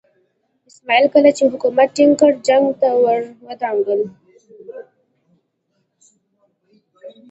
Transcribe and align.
اسماعیل 0.69 1.05
کله 1.13 1.29
چې 1.37 1.43
حکومت 1.53 1.87
ټینګ 1.95 2.13
کړ 2.19 2.31
جنګ 2.47 2.65
ته 2.81 2.89
ور 3.03 3.19
ودانګل. 3.47 4.01